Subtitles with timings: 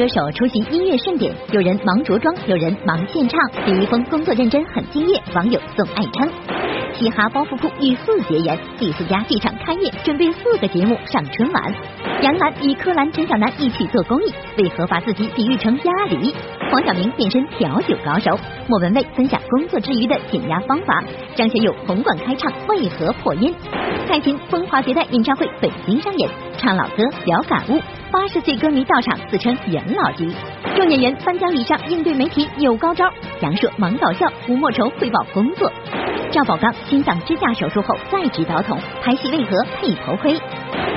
[0.00, 3.38] 歌手出席音乐盛典，有人忙着装，有人忙献唱。
[3.66, 6.26] 李易峰工作认真，很敬业，网友送爱称。
[6.94, 11.74] 嘻哈包袱铺与四结缘，第四家剧场开业，准备四个节目上春晚。
[12.22, 16.34] 杨澜与柯蓝、陈小南一起做公益，为何把自己比喻成鸭梨？
[16.70, 21.04] 黄晓明变身调酒高手，莫文蔚分享工作之余的减压方法。
[21.34, 23.54] 张学友红馆开唱，为何破音？
[24.08, 27.78] 蔡琴风华绝代演唱会北京上演，唱老歌聊感悟。
[28.10, 30.28] 八十岁歌迷到场，自称元老级。
[30.74, 33.08] 众演员颁奖礼上应对媒体有高招，
[33.40, 35.70] 杨烁忙搞笑，吴莫愁汇报工作。
[36.32, 40.36] 赵宝刚心脏支架手术后再执导筒，拍戏为何配头盔？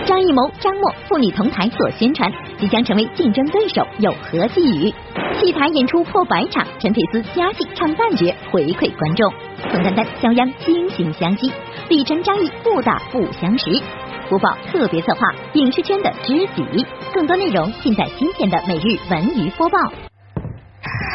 [0.05, 4.93] 张艺谋、张默父女同台做宣传，即将成为竞争对手，有何寄语？
[5.39, 9.31] 戏台演出破百场，陈佩斯加戏唱旦角回馈观众。
[9.71, 11.51] 宋丹丹、肖央惺惺相惜，
[11.89, 13.81] 李晨、张译不打不相识。
[14.29, 16.85] 播报特别策划，影视圈的知己。
[17.13, 19.77] 更多内容尽在今天的每日文娱播报。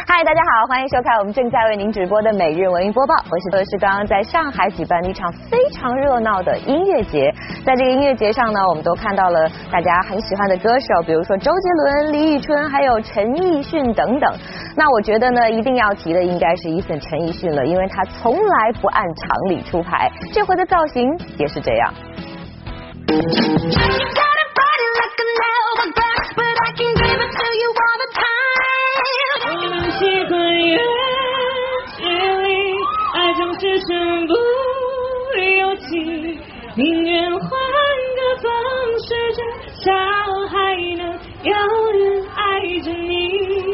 [0.07, 3.13] 嗨，大家好，欢迎收看我们正在为您直播的每日文娱播报。
[3.29, 7.31] 我是德是刚刚在上海举办了一场非常热闹的音乐节，
[7.63, 14.33] 在这个音乐节上呢，我们都看到了大家很喜欢的歌手，比如说周杰伦、李宇春，还有陈奕迅等等。
[14.75, 21.93] 那我觉得呢，一定要提的应该是伊森陈奕迅了，因为他从来不按常理出牌，这回的造型也是这样。
[36.75, 38.49] 宁愿换个方
[38.99, 39.41] 式，至
[39.83, 39.91] 少
[40.47, 41.01] 还能
[41.43, 41.51] 有
[41.91, 42.39] 人爱
[42.79, 43.68] 着你。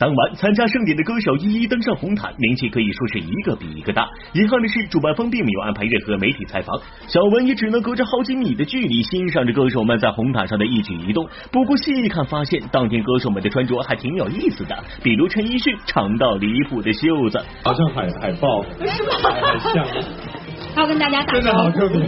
[0.00, 4.08] 当晚参加盛典的歌手一一登上红毯，名气可以说是一个比一个大。
[4.32, 11.28] 遗憾的是，主办方并没有安排任何媒体采访，小文也只能隔着好几米的距离欣赏着歌手们在红毯上的一举一动。
[11.52, 20.39] 不过细一看，发现当天歌手们的穿着还挺有意思的，比如陈奕迅长到离谱的袖子，好像海海报，是吗？
[20.76, 22.06] 要跟大家打真的好特别，好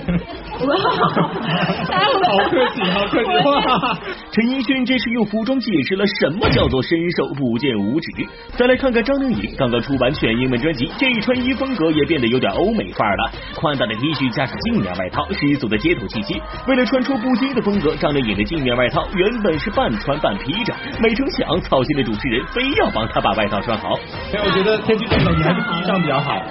[2.48, 3.28] 客气，好客气。
[3.44, 3.98] 哇，
[4.30, 8.08] 陈奕迅这是用服装解释了什么叫做伸手不见五指。
[8.56, 16.40] 再来看看张靓颖，刚刚出版全英文专辑，这一穿衣风格也变得有点欧美范儿了，宽大的 T 恤加上镜面外套，十足的街头气息。
[16.68, 23.98] 为了穿出不羁的风格，张靓颖的镜面外套原本是半穿半披着，没成想操心的主持人非要帮她把外套穿好。
[24.32, 26.42] 哎，我觉得天气这么冷，你还是上比较好。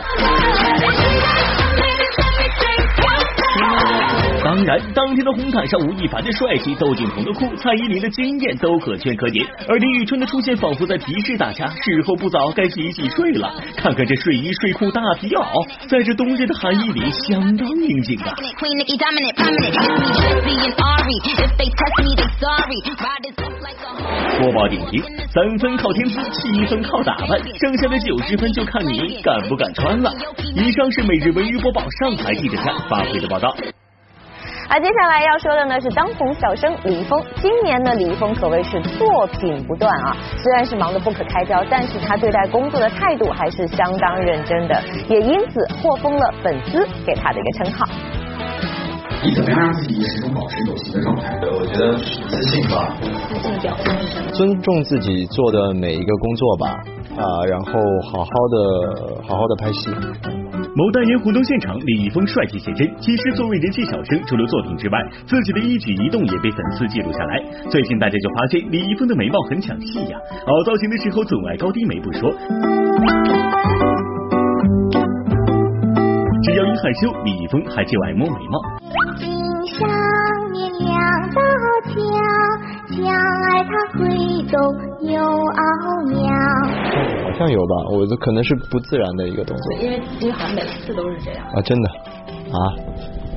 [1.83, 2.11] You
[4.43, 13.53] 当然，当天的红毯上，吴亦凡的帅气、窦靖童的酷、蔡依林的惊艳都可圈可点，而李宇春的出现仿佛在提示大家，时候不早，该洗洗睡了。
[13.77, 18.33] 看看这睡衣、睡裤、大皮袄，在这冬日的寒意里，相当应景啊！
[24.39, 30.11] 播报点评：三分靠天资，七分靠打扮，剩下的九十分就看你敢不敢穿了。
[30.55, 33.55] 以上是每日文娱播报上海记者站发回的报道。
[34.73, 37.21] 而接下来要说的呢是当红小生李易峰。
[37.41, 47.85] 今年的李易峰可谓是作品不断啊，虽然是忙得不可开交，但是他对待工作的态度还是相当认真的，也因此获封了粉丝给他的一个称号。
[49.21, 51.37] 你怎么样让自己始终保持有型的状态？
[51.41, 51.93] 我觉得
[52.29, 52.95] 自信吧。
[53.27, 54.31] 自信表现是什么？
[54.31, 56.79] 尊重自己做的每一个工作吧，
[57.17, 57.71] 啊，然后
[58.11, 59.89] 好好的好好的拍戏。
[60.73, 62.89] 某代言活动现场，李易峰帅气写真。
[62.99, 67.43] 其实作为人气小生，除了作品之外，自己的一举一动也被粉丝记录下来。
[67.69, 70.17] 最近大家就发现李易峰的眉毛很抢戏呀，
[70.47, 72.31] 凹造型的时候总爱高低眉不说，
[76.43, 78.61] 只要一害羞，李易峰还就爱摸眉毛。
[79.17, 79.27] 金
[79.67, 79.87] 上
[80.51, 80.95] 面两
[81.35, 81.41] 道
[81.89, 81.99] 桥，
[82.95, 83.99] 相爱它会
[84.47, 84.57] 动
[85.01, 87.10] 又奥妙。
[87.31, 89.79] 好像有吧，我这可能是不自然的一个动作。
[89.79, 91.45] 因为因为好像每次都是这样。
[91.47, 92.57] 啊，真的啊。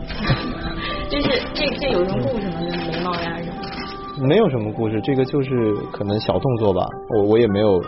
[1.09, 2.59] 就是这这有什么故事吗？
[2.91, 4.27] 眉毛呀什么？
[4.27, 6.87] 没有什么故事，这个就是可能小动作吧，
[7.17, 7.83] 我我也没有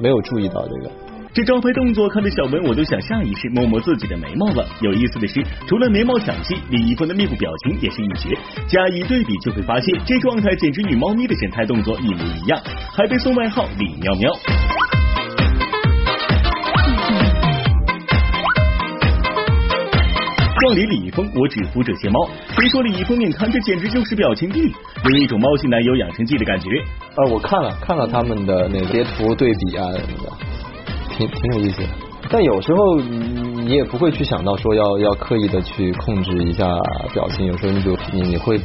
[0.00, 0.90] 没有注意到这个。
[1.32, 4.66] 这招牌动作看着小文我都想下意识摸摸自己的眉毛了。
[4.80, 8.36] 有意思的是，除了眉毛抢戏，李易峰的面部表情也是一绝。
[8.66, 12.60] 加以对比，就会发现这状态简直与猫咪的神态动作一模一样，
[12.96, 14.32] 还被送外号“李喵喵”。
[20.60, 22.28] 撞脸李易峰，我只服这些猫。
[22.50, 23.50] 谁说李易峰面瘫？
[23.50, 24.70] 这简直就是表情帝，
[25.04, 26.68] 有一种猫系男友养成记的感觉。
[27.16, 30.30] 呃，我看了看了他们的那截图对比啊什么的，
[31.16, 31.88] 挺挺有意思的。
[32.28, 36.66] 但有时候你也不会去想到说要要刻意的去控制一下
[37.14, 38.60] 表情，有时候你就你你会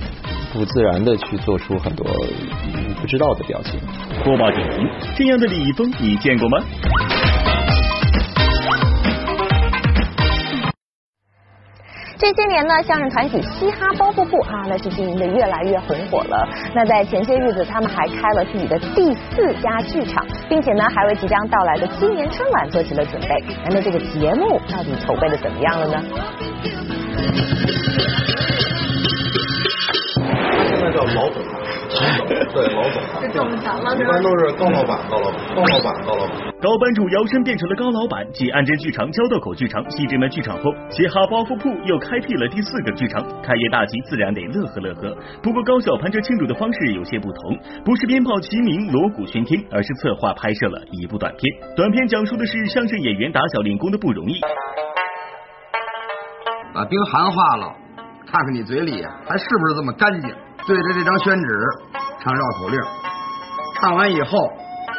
[0.52, 2.06] 不自然的去做出很多
[2.76, 3.80] 你不知道的表情。
[4.22, 6.60] 播报点评：这样的李易峰你见过吗？
[12.18, 16.48] 这些年呢，相声团体嘻哈包袱铺啊，那是经营的越来越红火了。
[16.74, 23.44] 那在前些日子，他们还开了自己的第四家剧场，并且呢，还为即将到来的今年春晚做起了准备。
[23.70, 26.02] 那这个节目到底筹备的怎么样了呢？
[30.70, 31.44] 现在叫老总，
[32.54, 36.36] 对老总，这挣钱了一般都是高老板、高老板、高老板、高老板。
[36.62, 43.24] 高班主摇身变成了高老板，继安贞剧场、交道口剧场、西直门剧场后，嘻哈包袱铺又开辟了第四个剧场。
[43.42, 45.16] 开业大吉，自然得乐呵乐呵。
[45.42, 51.42] 不过高晓攀这庆祝的方式有些不同，不是鞭炮齐鸣、锣鼓喧天，而是策划拍摄了一部短片。
[51.76, 54.40] 短片讲述的是相声演员打小练功的不容易。
[56.74, 57.74] 把冰含化了，
[58.26, 60.30] 看看你嘴里还是不是这么干净。
[60.68, 61.60] 对着这张宣纸
[62.20, 62.80] 唱绕口令，
[63.80, 64.40] 唱完以后，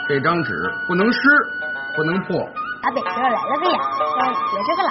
[0.09, 0.53] 这张纸
[0.87, 1.19] 不能湿，
[1.97, 2.37] 不能破。
[2.85, 3.79] 俺北哥来了个呀，
[4.21, 4.91] 要学这个了。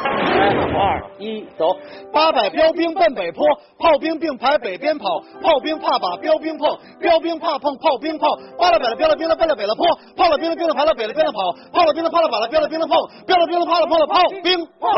[0.78, 1.78] 二一走，
[2.12, 3.46] 八百标兵奔北坡，
[3.80, 9.88] 炮兵并排北边跑，炮兵怕把标兵碰，标兵怕碰炮兵炮，八了北了标了兵了奔了北了坡，
[10.18, 14.90] 炮了兵了兵了排了北了边了跑，炮了兵了怕了把了标了兵了碰，标了兵了怕了碰了炮兵炮。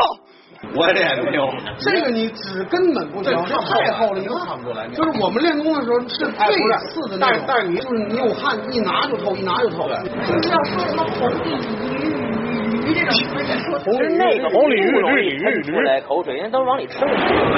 [0.74, 4.88] 我练没有，这个你纸根本不行，这太厚了，你看不出来。
[4.88, 9.88] 就是我们练功的时候是最次的那种，但是你就是你有汗，一拿就透，一拿就透。
[9.88, 9.94] 就
[10.42, 16.98] 是要说什么红鲤鱼鱼这种词，你说其实那个红鲤鱼绿鲤鱼出来口水，人家都往里吃。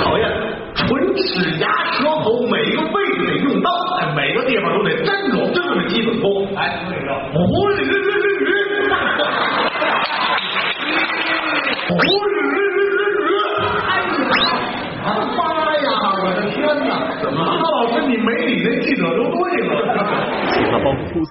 [0.05, 0.29] 考验
[0.77, 0.87] 唇
[1.17, 3.71] 齿牙舌头每个位置得用到，
[4.01, 5.09] 哎，每个地方都得真
[5.39, 6.53] 有这么基本功。
[6.55, 8.10] 来，说这个红鲤鱼绿鲤鱼，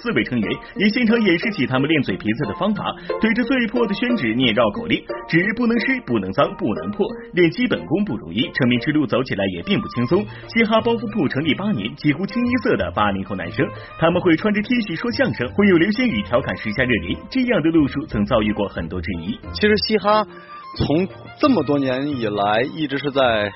[0.02, 2.84] 四位成员也现场演示起他们练嘴皮子的方法，
[3.22, 7.06] 对着最破的宣纸念绕口令，纸不能湿，不能脏，不能破。
[7.34, 10.26] 练基本功不容易，成名之路走起来也并不轻松。
[10.48, 13.68] 嘻哈包袱铺成立八年，几乎清一色的八零后男生，
[14.00, 19.38] 他们会穿着 T 恤说相声，会有流星雨调侃时下热点，这样的路数曾遭遇过很多质疑。
[19.54, 20.26] 其实嘻哈
[20.78, 21.08] 从
[21.40, 23.52] 这么多年以来，一直是在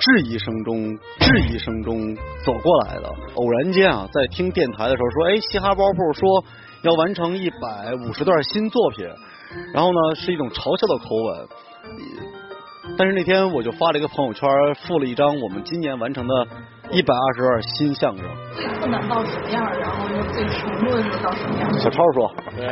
[0.00, 3.12] 质疑声中、质疑声中走过来的。
[3.34, 6.44] 偶然间啊，在听电台的时候说，哎，嘻哈包铺说
[6.82, 9.06] 要完成一百五十段新作品，
[9.74, 11.48] 然后呢是一种嘲笑的口吻。
[12.98, 16.46] 但是那天我就发了一个朋友圈，附了一张我们今年完成的
[16.90, 18.24] 一百二十段新相声。
[18.52, 21.78] 最困难到什么样，然后又最沉闷的到什么样？
[21.78, 22.66] 小超说， 对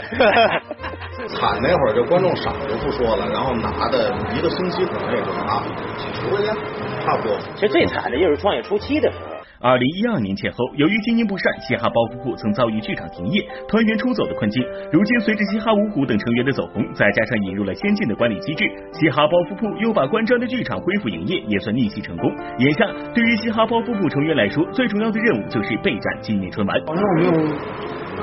[1.29, 5.63] 惨那会儿就观众少就不说了，然后拿的一个星期可能也就拿
[5.99, 6.57] 几十块钱，
[7.05, 7.37] 差不多。
[7.55, 9.39] 其实最惨的就是创业初期的时候。
[9.61, 14.65] 二零一二年前后，由于经营不善，嘻哈包袱铺曾遭遇剧场停业、团员出走的困境。
[14.93, 22.31] 如今，随着嘻哈五虎等成员的走红，再加上引入了先进的管理机制，嘻哈包袱铺又把关张的剧场恢复营业，也算逆袭成功。
[22.59, 26.81] 眼下，对于嘻哈包袱铺成员来说，最重要的任务就是备战今年春晚。
[26.87, 27.33] 好像我没有，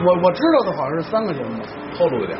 [0.07, 1.59] 我我知道的好像是三个节目，
[1.97, 2.39] 透露一点，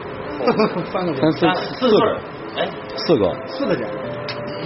[0.85, 2.17] 三个节目，三四四个，
[2.55, 4.14] 哎，四个，四个节目。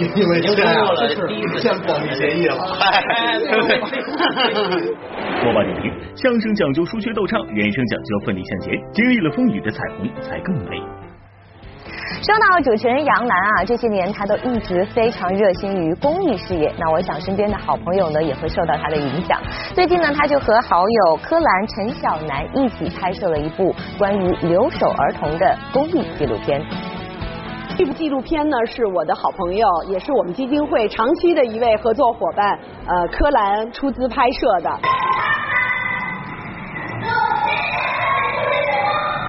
[0.00, 1.08] 因为已经这样通过了
[1.60, 2.56] 签保密协议了。
[2.80, 3.78] 哎对对
[5.42, 8.74] 播报点评：相声讲究书学逗唱，人生讲究奋力向前。
[8.92, 10.80] 经历了风雨的彩虹才更美。
[12.22, 16.70] 说到主持人杨澜啊，这些年她都一直非常热心于公益事业。
[16.78, 19.40] 那我想身边的好朋友呢，也会受到她的影响。
[19.74, 26.62] 最近呢，她就和好友柯蓝、陈晓楠一起拍摄了一部关于留守儿童的公益纪录片。
[27.76, 34.70] 这部纪录片呢，是我的好朋友，也是我们基金会长期的一位合作伙伴，呃，柯兰出资拍摄的。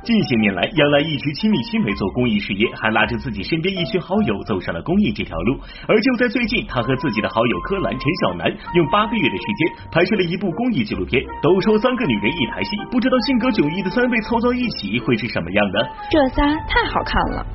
[0.04, 5.58] 近些年来，杨澜一直亲力亲为做公益事业，还拉着自己身边一群好友走上了公益这条路。
[5.88, 11.24] 而就在最近，她和自己的好友柯兰、陈小南用八个月的时间拍摄了一部公益纪录片。
[11.42, 15.88] 都说三个女人一台戏，不知道性格迥异的三位凑到一起会是什么样的？
[16.10, 17.46] 这仨太好看了。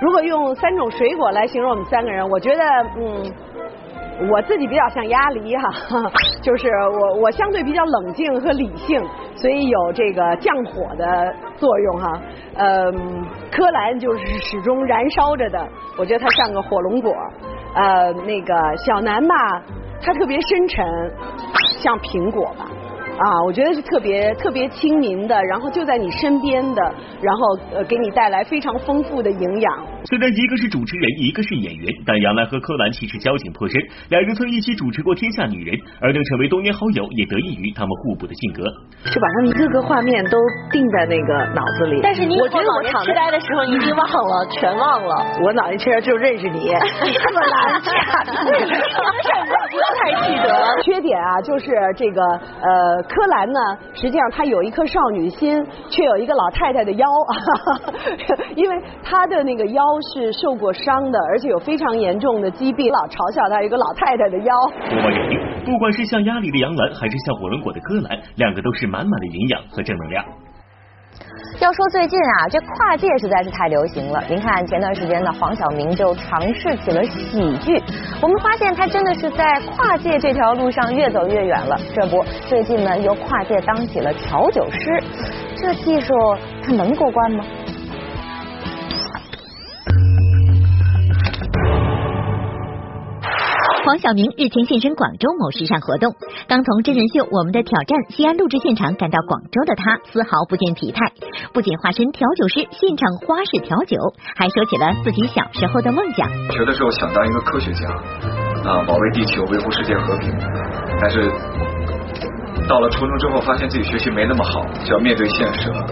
[0.00, 2.64] 如果用三种水果来形容我们三个人，我觉得，
[2.96, 3.32] 嗯。
[4.30, 5.62] 我自己比较像鸭梨哈，
[6.44, 9.02] 就是我我相对比较冷静和理性，
[9.34, 12.20] 所以有这个降火的作用哈。
[12.56, 15.66] 嗯，柯蓝就是始终燃烧着的，
[15.96, 17.14] 我觉得它像个火龙果。
[17.74, 19.34] 呃，那个小南吧，
[20.02, 20.84] 它特别深沉，
[21.82, 22.66] 像苹果吧。
[23.20, 26.82] 啊，我觉得是特别特别亲民的，然后就在你身边的，
[27.20, 29.86] 然后呃给你带来非常丰富的营养。
[30.10, 38.66] 虽然一个是主持人，一个是演员，但杨澜和柯蓝其实交情颇深，两人曾一起主持过《天下女人》，而能成为多年好友，也得益于他们互补的性格。
[39.06, 40.36] 就把他们一个个画面都
[40.72, 42.00] 定在那个脑子里。
[42.02, 45.14] 但是你我觉得我痴呆的时候，你已经忘了，全忘了。
[45.46, 46.74] 我脑袋痴呆就认识你，
[47.14, 50.50] 这么难 掐，什么事儿不要太记得。
[50.82, 52.20] 缺点啊，就是这个
[52.58, 53.60] 呃，柯蓝呢，
[53.94, 57.06] 实际上她有一颗少女心，却有一个老太太的腰，
[58.56, 64.54] 因为她的那个腰是受过伤的，而且有非常严重的疾病，老嘲笑他一个老太太的腰。
[64.88, 70.24] 播报认定，不管是像鸭梨的杨澜，还是像火龙果的柯蓝，两个都是满满的营养和正能量。
[71.60, 74.22] 要说最近啊，这跨界实在是太流行了。
[74.28, 77.82] 您看前段时间呢，黄晓明就尝试起了喜剧，
[78.22, 81.76] 我们发现他真的是在跨界这条路上越走越远了。
[81.94, 85.02] 这不，最近呢又跨界当起了调酒师，
[85.56, 86.14] 这技术
[86.62, 87.44] 他能过关吗？
[93.90, 96.14] 黄晓明日前现身广州某时尚活动，
[96.46, 101.10] 刚从真人秀《我们的挑战》西安录制现场赶到广州的他，丝毫不见疲态，
[101.50, 103.98] 不仅化身调酒师现场花式调酒，
[104.38, 106.22] 还说起了自己小时候的梦想。
[106.54, 107.90] 学的时候想当一个科学家，
[108.62, 110.30] 啊，保卫地球，维护世界和平。
[111.02, 111.26] 但是
[112.70, 115.82] 到了初中之后，发现自己学习没那么好，就要面对现实了。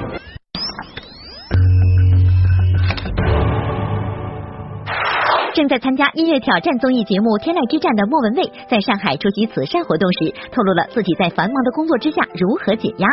[5.54, 13.08] 正在参加音乐挑战综艺节目《天籁之战》的莫文蔚，在上海出席慈善活动时，透露了自己在繁忙的工作之下如何减压。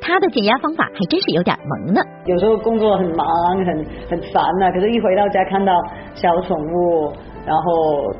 [0.00, 2.00] 他的减压方法还真是有点萌呢。
[2.26, 3.26] 有时候工作很忙，
[3.62, 3.66] 很
[4.10, 5.72] 很烦呐，可是一回到家看到
[6.14, 7.12] 小宠物，
[7.46, 8.10] 然后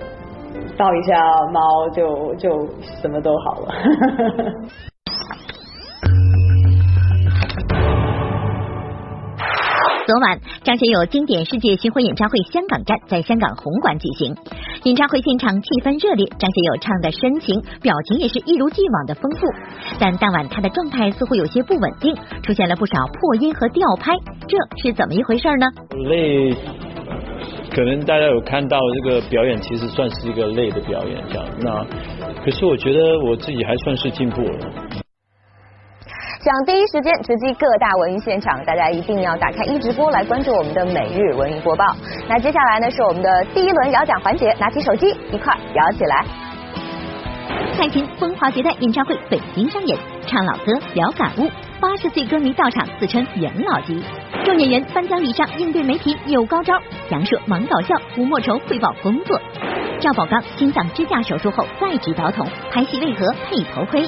[0.77, 1.19] 抱一下
[1.51, 2.49] 猫，就就
[3.01, 3.75] 什么都好了。
[10.07, 14.37] 昨晚，张学友经典世界巡回演唱会香港站在香港红馆举行，
[14.83, 19.47] 演唱会现场气氛热烈，张学友唱的深情，表情也是一如既往的丰富。
[19.99, 24.13] 但当晚他的状态似乎有些不稳定，出现了不少破音和调拍，
[24.47, 25.67] 这是怎么一回事呢？
[25.97, 26.53] 累，
[27.73, 31.47] 可能大家有看到这个表演，其实算是一个累的表演，这样。
[31.61, 31.83] 那
[32.45, 34.84] 可是我觉得我自己还算是进步了。
[36.45, 41.87] 想第一时间直击各大文娱现场，大家一定要打开一直播来关注我们的每日文娱播报。
[42.29, 46.23] 那接下来呢是我们的第一轮摇奖环节，拿起手机一块摇起来。
[47.79, 51.49] 蔡琴风华绝代演唱会北京上演，唱老歌聊感悟，
[51.81, 54.05] 八十岁歌迷到场自称元老级。
[54.45, 56.75] 众演员颁奖礼上应对媒体有高招，
[57.09, 59.41] 杨烁忙搞笑，吴莫愁汇报工作。
[59.99, 64.07] 赵宝刚心脏支架手术后再植导筒，拍戏为何配头盔？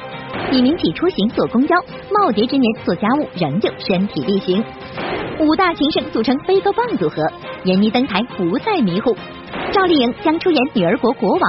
[0.51, 1.75] 李明启出行坐公交，
[2.11, 4.65] 耄耋之年做家务仍旧身体力行。
[5.39, 7.23] 五大情圣组成飞哥棒组合，
[7.65, 9.15] 闫妮登台不再迷糊。
[9.73, 11.41] 赵丽颖将出演《女儿国国王》，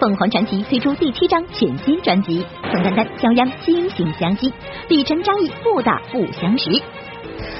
[0.00, 2.44] 凤凰传奇推出第七张全新专辑。
[2.72, 4.52] 宋丹丹肖央惺惺相惜，
[4.88, 6.70] 李晨张译不打不相识。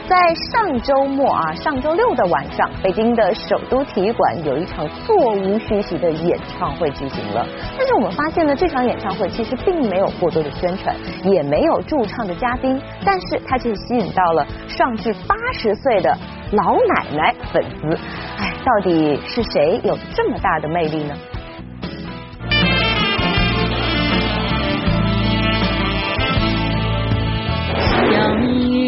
[0.09, 0.17] 在
[0.53, 7.47] 上周末啊，上周六的晚上，北京的首都体育馆有一场座无虚席的演唱会举行了。
[7.77, 16.17] 但是我们发现呢，这场演唱会其实并没有过多的宣传，也没有驻唱的嘉宾，但是它却吸引到了上至八十岁的
[16.53, 17.99] 老奶奶粉丝。
[18.39, 21.15] 哎，到底是谁有这么大的魅力呢？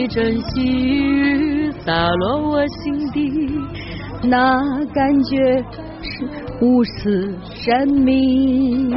[0.08, 3.30] 阵细雨洒落我心底，
[4.22, 4.58] 那
[4.94, 5.62] 感觉
[6.02, 6.24] 是
[6.62, 8.90] 无私生命。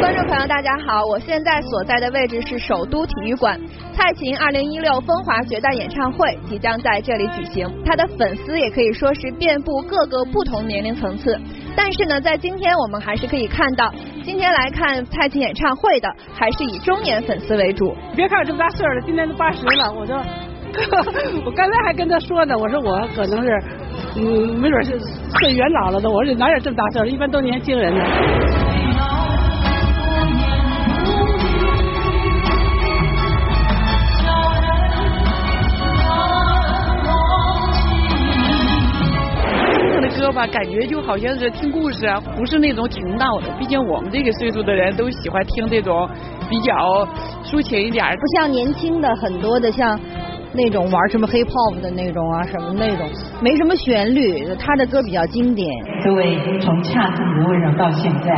[0.00, 3.58] 观众朋友，大家好，我现在所在的位置是首都体育馆，
[3.92, 11.38] 蔡琴二零一六风华绝代演唱会即将在这里举行，她的粉丝也可以说是遍布各个不同年龄层次。
[11.76, 13.92] 但是呢，在今天我们还是可以看到，
[14.24, 17.94] 今天来看蔡琴演唱会的还是以中年粉丝为主。
[18.16, 20.20] 别看我这么大岁数了，今年都八十了，我说，
[21.44, 23.62] 我刚才还跟他说呢，我说我可能是，
[24.16, 24.98] 嗯，没准是
[25.38, 28.04] 岁元老了的，我说哪有这么大岁数，一般都年轻人呢。
[40.18, 43.48] 歌吧，感觉就好像是听故事啊，不是那种挺闹的。
[43.58, 46.08] 毕竟我们这个岁数的人都喜欢听这种
[46.48, 46.72] 比较
[47.44, 49.98] 抒情一点，不像年轻的很多的像
[50.52, 53.06] 那种玩什么 hip hop 的那种啊，什么那种
[53.40, 54.54] 没什么旋律。
[54.56, 55.68] 他的歌比较经典。
[56.02, 58.30] 各位，从恰似的温柔到现在，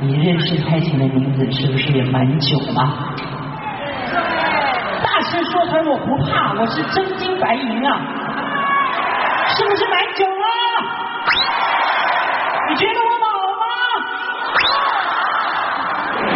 [0.00, 3.14] 你认识蔡琴的名字是不是也蛮久了？
[5.02, 8.00] 大声说出来我不怕，我是真金白银啊，
[9.48, 10.46] 是不是蛮久了？
[12.70, 13.26] 你觉得我老
[13.60, 13.64] 吗？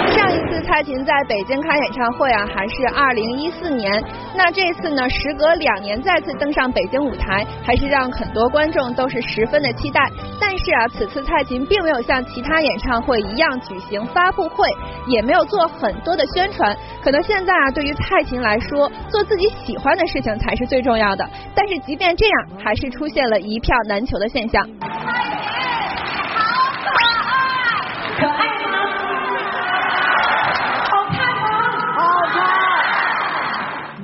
[0.08, 4.04] 上一次蔡琴在北京开演唱会啊，还是二零一四年。
[4.38, 10.00] 那这次呢，时隔两年再次登上北京舞台，还是让很多观众都是十分的期待。
[10.40, 14.68] 但是啊，此次蔡琴并没有像其他演唱会一样举行发布会，
[15.08, 16.74] 也没有做很多的宣传。
[17.02, 21.28] 可能现在啊，对于蔡琴来说，做自己喜欢的事情才是最重要的。
[21.52, 24.64] 但是即便这样，还是出现了一票难求的现象。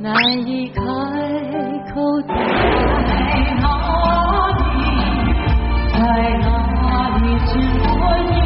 [0.04, 0.12] 难
[0.46, 0.82] 以开
[1.94, 2.34] 口在
[3.56, 3.64] 哪
[4.52, 4.60] 里？
[5.94, 5.98] 在
[6.42, 7.88] 哪里只过
[8.28, 8.36] 你？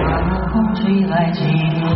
[0.00, 0.08] 那
[0.50, 1.92] 风吹来清凉，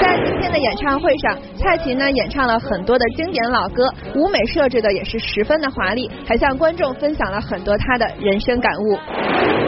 [0.00, 8.96] 在今天的演唱会上，蔡琴呢演唱了很多的经典老歌，舞美设置的也是十分的华丽，还向观众分享了很多她的人生感悟。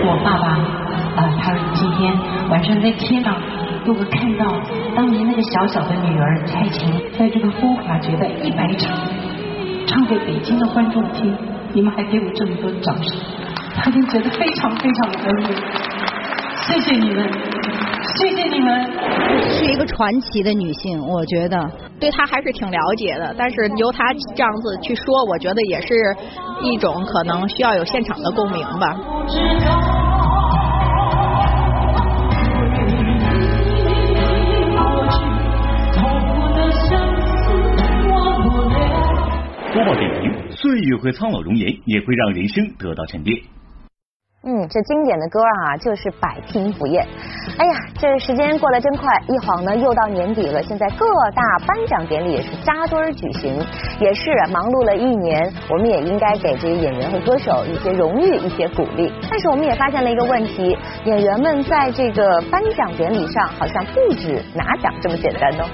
[0.01, 0.78] 我爸爸
[1.79, 2.13] 今天
[2.51, 3.41] 晚上在天上
[3.87, 4.45] 如果看到
[4.97, 8.99] 当年那个小小的女儿蔡琴，在这个风华绝代一百场
[9.87, 11.33] 唱给北京的观众听，
[11.73, 13.17] 你们还给我这么多掌声，
[13.77, 15.55] 他就觉得非常非常的恩。
[16.67, 17.31] 谢谢你们，
[18.17, 18.91] 谢谢你们。
[19.53, 21.71] 是一个传奇的女性，我觉得。
[22.01, 25.95] 对她还是挺了解的，但是由她这样子去说，我觉得也是
[26.61, 28.97] 一种可能需要有现场的共鸣吧。
[39.79, 43.39] 播报点评：岁月会苍老容颜，也会让人生得到沉淀。
[44.43, 47.07] 嗯，这经典的歌啊，就是百听不厌。
[47.59, 50.61] 哎呀，这时间过得真快，一晃呢又到年底了。
[50.65, 53.57] 现在各大颁奖典礼也是扎堆举行，
[54.01, 59.13] 也是忙碌了一年，我们也应该给这些演员和歌手一些荣誉、一些鼓励。
[59.31, 65.69] 但是我们也发现了一个问题，演员们在这个颁奖典礼上好像不止拿奖这么简单哦。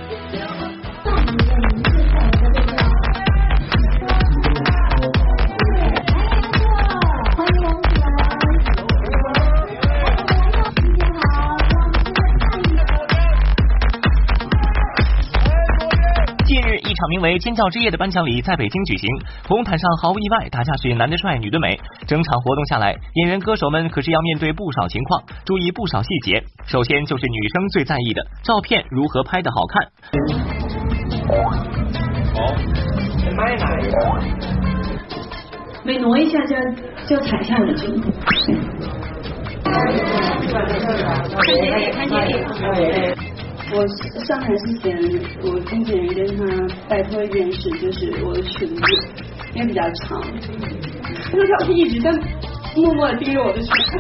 [17.05, 19.07] 场名为“尖叫之夜”的颁奖礼在北京举行。
[19.47, 21.79] 红毯上毫无意外，大家是男的帅，女的美。
[22.07, 26.43] 整场活动下来，演员歌手们可是要面对不少情况，注意不少细节。
[26.65, 29.87] 首先就是女生最在意的照片如何拍的好看。
[35.85, 36.63] 每挪一下就要
[37.07, 38.01] 就要踩下你这里。
[41.93, 43.34] 看这里，
[43.77, 43.85] 我
[44.25, 44.97] 上台之前，
[45.43, 46.45] 我经纪人跟他
[46.89, 48.83] 拜托一件事，就是我的裙子，
[49.53, 50.23] 因为比较长，
[51.33, 52.13] 那他一直在
[52.77, 53.99] 默默的盯着我的裙子，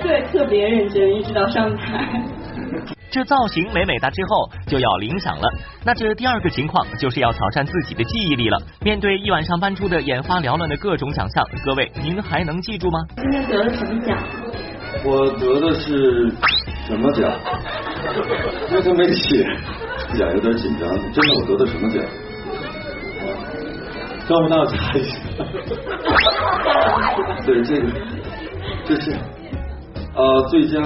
[0.00, 2.22] 对，特别认真，一直到上台。
[3.10, 5.48] 这造型美美哒之后就要领奖了，
[5.84, 8.62] 那这第二个情况就是要挑战自己的记忆力了。
[8.82, 13.00] 面对一晚上搬出的眼花缭乱的各种奖项，各位您还能记住吗？
[13.16, 14.16] 今天得了什么奖？
[15.04, 16.28] 我得的是
[16.86, 17.30] 什么奖？
[18.70, 20.88] 因为他没写，呀有点紧张。
[21.12, 22.02] 真的，我得的什么奖？
[24.28, 25.18] 让我大家一下。
[27.46, 27.86] 对，这个，
[28.84, 29.12] 这是
[30.14, 30.82] 呃最佳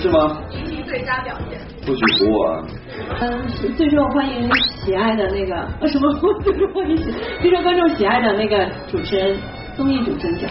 [0.00, 0.38] 是吗？
[0.86, 1.60] 最佳表现。
[1.84, 2.64] 不许唬我啊！
[3.20, 4.48] 嗯，最受欢迎
[4.84, 6.08] 喜爱的那个呃什么？
[6.44, 9.36] 最受欢迎喜最受观众喜爱的那个主持人，
[9.76, 10.48] 综艺主持人奖。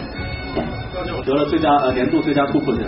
[1.24, 1.34] 对。
[1.34, 2.84] 得了最佳呃年度最佳突破奖，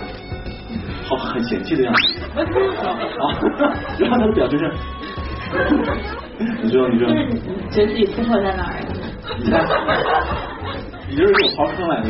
[1.07, 2.19] 好很嫌弃的样子。
[2.35, 2.41] 啊，
[3.99, 4.71] 然后他的表情是，
[6.63, 8.87] 你说你说，就是你觉得自己突破在哪儿呀？
[9.39, 9.63] 你看，
[11.09, 12.07] 你就是给我刨坑来的？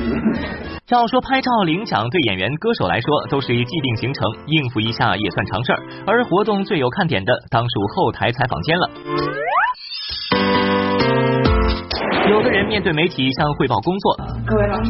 [0.90, 5.80] 要说拍照领奖，对演员、歌手来说都是既定行程，应付一下也算常事儿。
[6.06, 8.90] 而活动最有看点的，当属后台采访间了。
[12.30, 14.90] 有的人面对媒体向汇报工作，各位老师，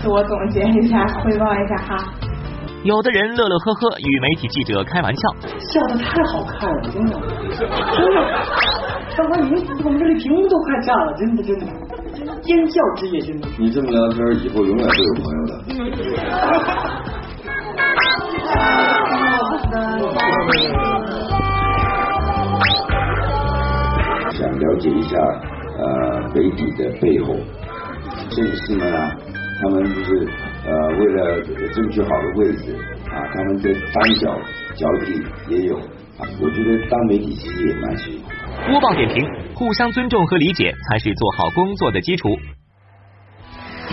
[0.00, 2.14] 自我总结一下，汇报一下哈。
[2.84, 7.18] 有的人乐乐呵呵与媒体记者开玩笑，笑的太好看了，真的，
[7.58, 7.68] 真
[8.14, 8.22] 的，
[9.16, 11.66] 刚才已经我们这里屏幕都快炸了，真的真的，
[12.42, 13.48] 尖叫之夜真的。
[13.58, 15.52] 你这么聊天，以后永远会有朋友的。
[24.30, 25.18] 想了解一下
[25.78, 27.34] 呃媒体的背后，
[28.30, 29.16] 摄影师们啊，
[29.62, 30.28] 他们就是
[30.66, 31.40] 呃，为了
[31.72, 32.74] 争取好的位置
[33.10, 34.38] 啊，他们的单脚
[34.74, 35.76] 脚底也有
[36.18, 36.26] 啊。
[36.42, 38.24] 我觉得当媒体其实也蛮辛苦。
[38.66, 42.28] 播报点评：互相尊重和理解才是做好工作的基础。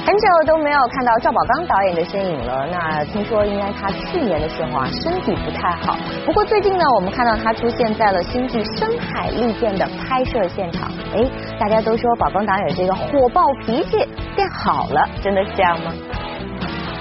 [0.05, 2.67] 很久都没有看到赵宝刚导演的身影了。
[2.67, 5.97] 那听说应该他去年的时候啊身体不太好。
[6.23, 10.91] 不过最近呢，我们看到他出现在了新剧《深海利剑》的拍摄现场。
[11.11, 11.27] 哎，
[11.59, 13.97] 大家都说宝刚导演这个火爆脾气
[14.35, 15.91] 变好了，真的是这样吗？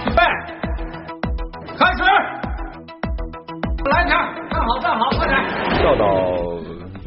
[0.06, 0.22] 预备，
[1.76, 2.02] 开始，
[3.90, 4.16] 来点，
[4.50, 5.38] 站好站好，快点。
[5.82, 6.06] 赵导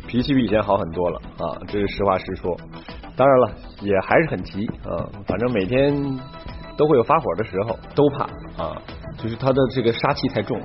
[0.07, 2.55] 脾气比以前好很多了啊，这是实话实说。
[3.17, 3.51] 当然了，
[3.81, 5.91] 也还是很急啊，反正每天
[6.77, 8.25] 都会有发火的时候，都怕
[8.63, 8.77] 啊，
[9.17, 10.61] 就是他的这个杀气太重。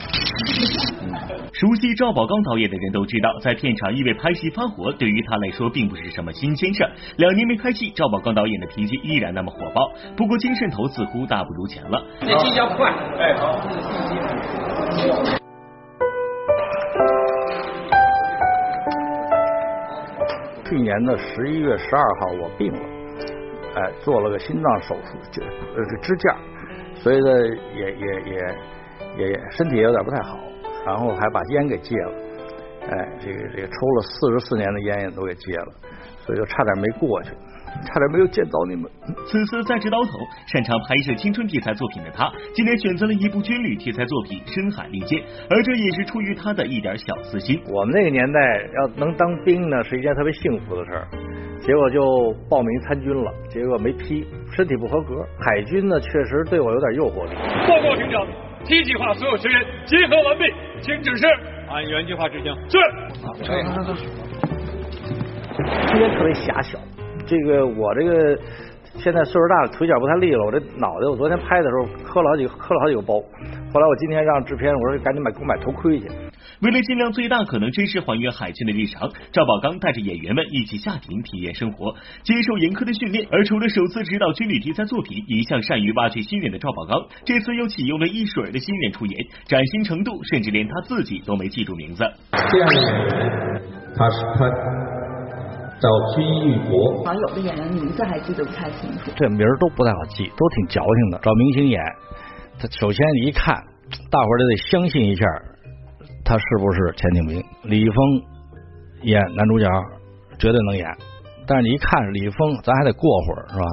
[1.52, 6.86] 熟悉赵宝刚导演的人都知道，在片场因为拍戏发火，对于他来说并不是什么新鲜事。
[7.16, 12.04] 两年没拍戏，赵宝刚导演的脾气依然那么火爆，不过精神头似乎大不如前了。
[12.20, 13.56] 这期要快，哎好。
[20.72, 22.80] 去年的十一月十二号，我病了，
[23.74, 26.35] 哎，做了个心脏手术，就呃支架，
[26.94, 28.20] 所以呢，也也
[29.18, 30.38] 也也身体有点不太好，
[30.87, 32.12] 然后还把烟给戒了，
[32.88, 35.74] 哎，这个这个抽了四十四年的烟也都给戒了，
[36.24, 37.32] 所以就差点没过去。
[37.85, 38.90] 差点没有见到你们。
[39.26, 40.11] 此次在职刀头，
[40.46, 47.61] 擅长拍摄青春题材作品的他，今天选择了一部军旅题材作品《深海利剑》，而这也是出于他的一点小私心。
[47.68, 48.40] 我们那个年代
[48.80, 51.08] 要能当兵呢，是一件特别幸福的事儿，
[51.61, 55.14] 结果就报名参军了，结果没批，身体不合格。
[55.40, 57.35] 海军呢，确实对我有点诱惑力。
[57.66, 58.26] 报告军长
[58.64, 60.44] ，T 计划所有学员集合完毕，
[60.80, 61.26] 请指示。
[61.68, 62.54] 按原计划执行。
[62.68, 62.78] 是。
[65.88, 66.78] 空间特别狭小。
[67.26, 68.38] 这个我这个
[68.98, 70.44] 现在岁数大了，腿脚不太利了。
[70.44, 73.14] 我这脑袋，我昨天拍的时候磕了好几磕了好几个包。
[73.72, 76.06] 后来我今天让制片，我说赶紧买给我买头盔去。
[76.61, 83.26] 为了尽量最大可能真实还原海军的日常，赵宝刚带着演员们一起下艇体验生活，接受严苛的训练。
[83.30, 92.04] 而除了首次执导军旅题材作品，一向善于挖掘新人的赵宝刚，这次又启用了一水的新人出演，崭新程度甚至连他自己都没记住名字。
[92.50, 93.62] 这样的演员，
[93.96, 95.01] 他是他。
[95.82, 101.18] 找崔玉博，好像有的演员名字还记得不太清楚，这名儿都不太好记，都挺矫情的。
[101.20, 101.82] 找明星演，
[102.60, 103.52] 他首先一看，
[104.08, 105.26] 大伙儿就得相信一下，
[106.24, 107.44] 他是不是钱景明？
[107.64, 107.96] 李易峰
[109.02, 109.66] 演男主角
[110.38, 110.86] 绝对能演，
[111.48, 113.64] 但是你一看李易峰，咱还得过会儿，是吧？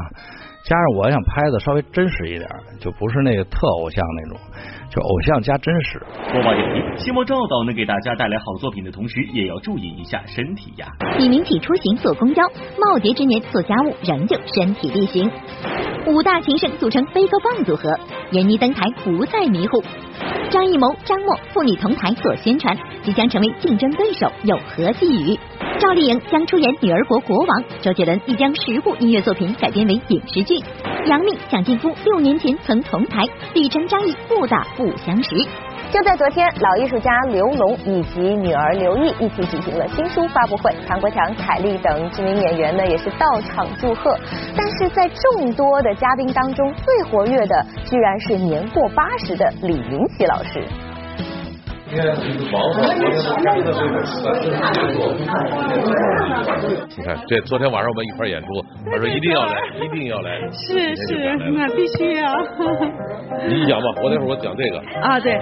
[0.64, 2.48] 加上我想拍的稍微真实一点，
[2.80, 4.40] 就不是那个特偶像那种。
[4.90, 6.00] 就偶像加真实。
[6.32, 10.88] 播报点评：希望赵导能给大家带来好作品的同时，也要注意一下身体呀。
[11.18, 15.32] 李明启出行坐公交，耄耋之年做家务仍旧身体力行。
[16.08, 18.00] 五大情圣组成飞鸽棒组合，
[18.32, 19.84] 闫妮登台不再迷糊。
[20.52, 25.38] 张艺谋、张默父女同台做宣传，即将成为竞争对手，有何寄语？
[25.80, 30.60] 赵丽颖将出演《女儿国国王》，周杰伦亦将十部音乐作品改编为影视剧。
[31.06, 35.36] 杨幂、蒋劲夫六年前曾同台，李晨、张译不打不相识。
[35.92, 44.16] 就在昨天，老艺术家刘龙以及女儿刘毅一起举行了新书发布会，唐国强、凯丽等知名演员呢也是到场祝贺。
[44.56, 50.64] 但是在众多的嘉宾当中，最活跃的居然是年过八十的李明启老师。
[51.92, 51.98] 你
[57.04, 58.48] 看，这昨天晚上我们一块演出，
[58.92, 60.40] 他说一定要来， 一定要来。
[60.52, 62.32] 是是，那必须呀。
[63.48, 64.80] 你讲吧，我那会儿我讲这个。
[65.02, 65.34] 啊，对。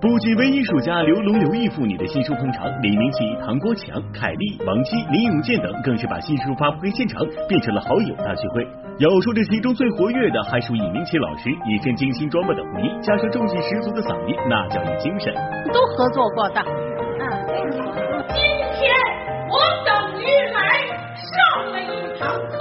[0.00, 8.66] 不仅为艺术家刘龙、刘毅父女的新书捧场，李明启、唐国强、凯丽、王姬、林永健等更是把新书发布会现场变成了好友大聚会。
[8.98, 15.32] 要说这其中最活跃的，还属李明启老师，一身精心装扮的红衣，加上重气十足的嗓音，那叫一精神。
[15.72, 16.62] 都合作过的。
[18.28, 18.40] 今
[18.74, 18.90] 天
[19.50, 22.58] 我等于来上了一堂课。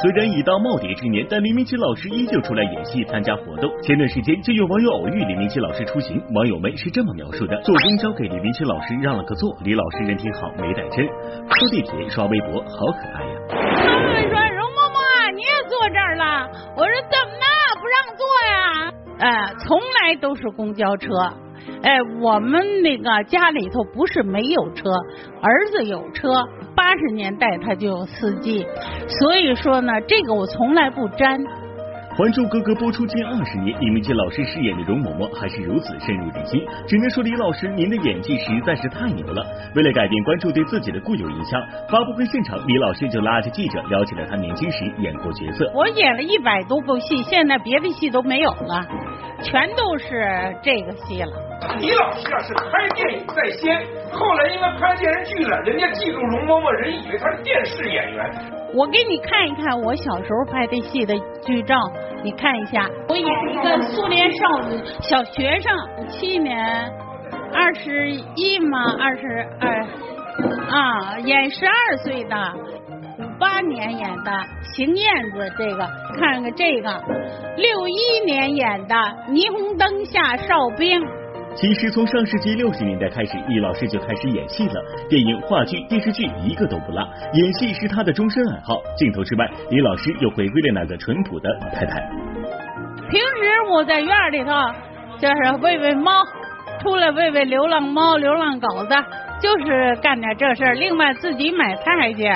[0.00, 3.68] 虽然已到耄耋之年，但李明启老师依旧出来演戏、参加活动。
[3.82, 11.04] 前段时间就有网友偶遇李明启老师出行，网友们是这么描述的：坐公交给李明启老师让了个座，李老师人挺好，没带针。
[11.50, 13.34] 坐地铁刷微博，好可爱呀。
[13.50, 17.18] 他们说容嬷嬷你也坐这儿了，我说怎
[19.18, 21.08] 哎，从来都是公交车。
[21.82, 24.90] 哎，我们那个家里头不是没有车，
[25.42, 26.28] 儿子有车，
[26.74, 28.66] 八十年代他就有司机，
[29.06, 31.38] 所以说呢，这个我从来不沾。
[32.18, 36.60] 还珠格格》播出近二十年，李明基老师饰演的容嬷嬷还是如此深入人心。
[36.84, 39.46] 只能说李老师您的演技实在是太牛了。
[39.76, 45.70] 为了改变观众对自己的固有印象，发布会现场，李老师就拉着记者聊起了他年轻时演过角色。
[45.72, 48.84] 我演了一百多部戏，现在别的戏都没有了，
[49.44, 51.47] 全都是这个戏了。
[51.80, 58.30] 李老师啊，是拍电影在先，后来因为拍电视剧了，人家记住容嬷嬷，人以为她是电视演员。
[58.74, 61.74] 我给你看一看我小时候拍的戏的剧照，
[62.22, 65.72] 你看一下，我演一个苏联少女小学生，
[66.08, 66.92] 七年
[67.52, 69.86] 二十一嘛，二十二
[70.70, 72.36] 啊，演十二岁的，
[73.18, 74.30] 五八年演的
[74.76, 77.02] 邢燕子，这个看看这个，
[77.56, 78.94] 六一年演的
[79.28, 81.00] 霓虹灯下哨兵。
[81.60, 88.80] 其实从上世纪六十年代开始，李老师就开始演戏了，电影、话剧、电视剧一个都不落，演戏是他的终身爱好。
[88.96, 91.98] 镜头之外，李老师又回归了那个淳朴的老太太。
[93.10, 94.52] 平时我在院里头
[95.18, 96.12] 就是喂喂猫，
[96.80, 98.94] 出来喂喂流浪猫、流浪狗子，
[99.40, 100.74] 就是干点这事儿。
[100.74, 102.30] 另外自己买菜去，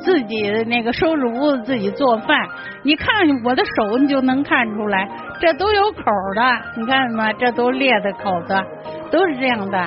[0.00, 2.46] 自己那个收拾屋子，自己做饭。
[2.82, 3.08] 你看
[3.42, 5.08] 我的手，你就能看出来。
[5.40, 6.02] 这都有口
[6.34, 6.42] 的，
[6.76, 7.32] 你看吗？
[7.34, 8.54] 这都裂的口子，
[9.10, 9.78] 都是这样的。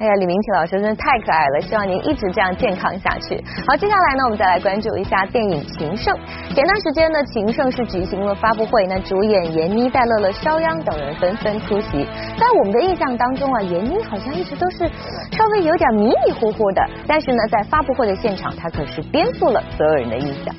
[0.00, 3.42] 哎呀，李明启老师真是太可爱了，希望您一直这样健康下去。
[3.66, 6.14] 好，接下来呢，我们再来关注一下电影《情圣》。
[6.54, 12.06] 前段时间呢，《情圣》是举行了发布会，那主演闫妮、戴乐乐、肖央等人纷纷出席。
[12.38, 14.88] 在我们的印象当中啊，闫妮好像一直都是
[15.32, 20.54] 稍微有点迷迷糊糊的，但是呢，在发布会的现场，她可是颠覆了所有人的印象。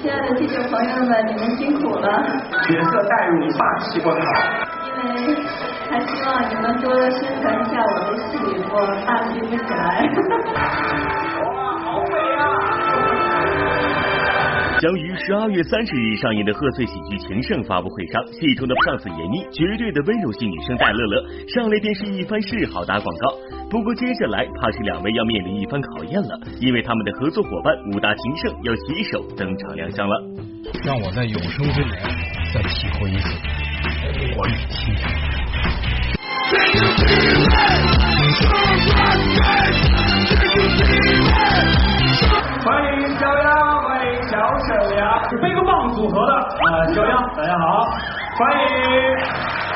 [0.00, 2.08] 亲爱的记者朋友们，你们辛苦了。
[2.68, 4.22] 角色带入霸气光好。
[4.86, 5.36] 因为
[5.90, 8.36] 还希望你们多宣传一下我的戏，
[8.70, 8.74] 我
[9.06, 9.82] 霸气不起来。
[11.42, 11.46] 哇，
[11.78, 12.42] 好美啊！
[14.80, 23.32] 将于十二月三十日上映的贺岁喜剧《情圣》发布会上，戏中的胖子闫妮，绝对的温柔系女生戴乐乐，上来便是一番示好打广告。
[23.74, 30.14] 不过接下来，怕是两位要面临一番考验了，因为他们的合作伙伴五大情圣要携手登场亮相了。
[30.84, 31.98] 让我在有生之年
[32.54, 33.34] 再体会一次
[34.38, 34.94] 我与亲
[42.62, 47.90] 欢迎小杨，欢迎小沈阳，是背个棒组合的啊，小杨，大家好，
[48.36, 48.66] 欢迎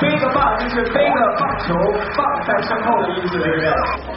[0.01, 1.75] 背个棒，就是背个棒球
[2.17, 3.71] 棒在身后的意思，对不对？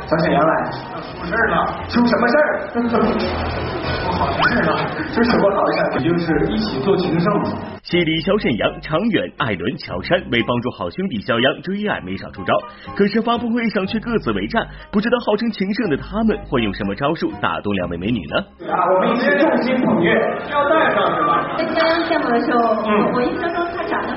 [0.08, 0.72] 小沈阳来，
[1.14, 2.60] 出事了，出什么事儿？
[2.74, 4.78] 不好的事了，
[5.14, 5.80] 是什么好的事？
[6.00, 7.52] 也就是一起做情圣嘛。
[7.84, 12.54] 戏里小沈阳、常远、艾伦、乔杉为帮助好兄弟肖央追爱没少出招，
[12.96, 18.38] 可是发布会上却各自为战，不知道号称情圣的他们会用什么招数打动两位美女呢？
[18.72, 20.14] 啊，我们一起众星捧月，
[20.52, 21.56] 要带上是吧？
[21.58, 24.10] 在肖央见过的时候，嗯我印象中他长得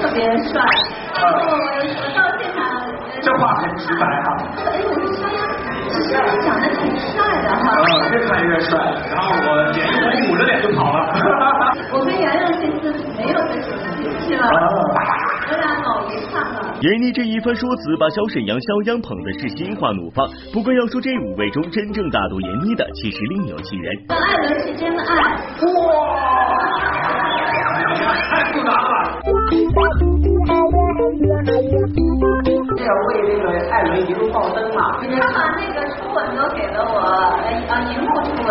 [0.00, 0.60] 特别帅，
[1.14, 1.56] 然后我我
[2.14, 2.58] 到现场，
[3.22, 4.26] 这话很直白哈。
[4.66, 5.38] 哎，我说肖央，
[5.88, 7.62] 其实你长得挺帅的哈。
[7.72, 7.80] 啊，
[8.10, 8.70] 越看越帅，
[9.10, 9.90] 然后我脸一
[10.26, 10.98] 红，捂着脸就跑了。
[11.92, 14.42] 我跟洋洋这次没有这种戏，是吧？
[15.50, 16.56] 我俩老一场了。
[16.80, 20.28] 闫妮这一番说辞，把小沈阳、肖央捧的是心花怒放。
[20.52, 23.92] 不过要说这五位中真正打动闫妮的，其实另有其人。
[24.08, 25.14] 跟艾伦是真的爱，
[25.62, 25.92] 哇，
[27.94, 28.92] 太复杂了。
[32.74, 34.98] 这要为那个艾伦一路爆灯嘛。
[35.02, 38.50] 他把那个初吻都给了我，呃啊，荧幕初吻，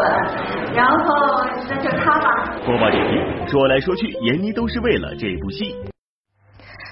[0.76, 2.26] 然后那就他吧。
[2.66, 5.91] 播报点评，说来说去，闫妮都是为了这部戏。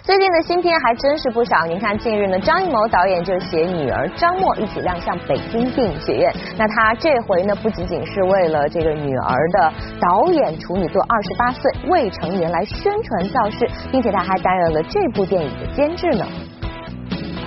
[0.10, 1.68] 最近的新片还真是不少。
[1.68, 6.34] 您看，近日呢，张艺谋导演就携女儿张默一起亮相北京电影学院。
[6.58, 16.26] 那他这回呢，不仅仅是为了这个女儿的导演处女作《二十八岁未成年》来宣传造势，并且他还担任了这部电影的监制呢。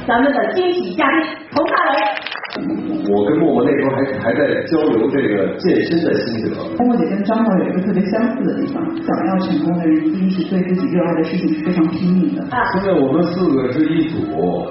[0.07, 2.42] 咱们的惊喜嘉宾佟大为。
[2.53, 6.57] 我跟默默那时候还还在交流这个健身的心得。
[6.77, 12.45] 默默姐跟张导有一个特别相似的地方，想要成功的人一定是对自己热爱的事情是非常拼命的。
[12.73, 14.17] 现在我们四个是一组，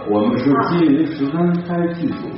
[0.10, 2.30] 我们是金陵十三钗剧组。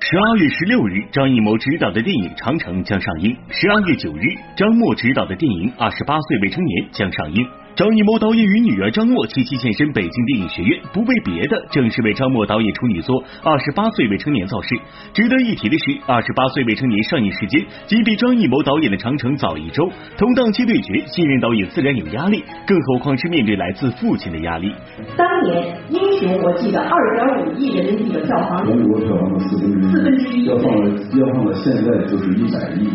[0.00, 4.24] 十二月十六日，张艺谋执导的电影《长城》将上映；十二月九日，
[4.56, 7.46] 张默执导的电影《二十八岁未成年》将上映。
[7.74, 14.76] 张艺谋导演与女儿张默齐齐现身北京电影学院，不为别的，正是为张默导演处女作《二十八岁未成年》造势。
[15.14, 24.70] 值得一提的是，《二十八岁未成年》上映时间仅比张艺谋导演的《长城》早一周，同档期对决，新人导演自然有压力，更何况是面对来自父亲的压力。
[25.16, 30.84] 当年《英雄》我记得二点五亿人民币的票房，中国票房的四分之一，四分之一要放到
[31.16, 32.92] 要放到现在就是一百亿。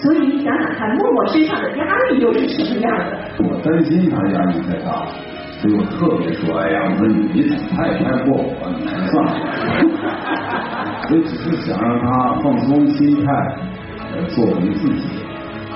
[0.00, 3.18] 所以你想想看，默默身上的压力又是什么样的？
[3.38, 5.06] 我担心他压力太大，
[5.58, 7.42] 所以我特别说，哎呀，我说你
[7.74, 9.30] 他也拍不过我，你算了。
[11.10, 13.32] 我只是想让他放松心态，
[14.28, 15.08] 做回自己。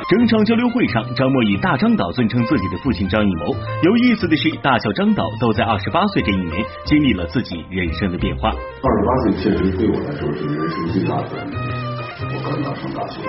[0.09, 3.57] 整场交流会上，张默以大张导尊称自己的父亲张艺谋。
[3.83, 8.51] 有意思的是，大小张导都在二十八岁这一年经历了自己人生的变化。
[8.51, 11.92] 二十八岁确实对我来说是人生最大的转变。
[12.31, 13.21] 我刚刚上大学，